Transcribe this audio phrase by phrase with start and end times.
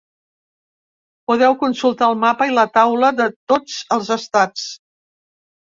[1.31, 4.69] Podeu consultar el mapa i la taula de tots els estats.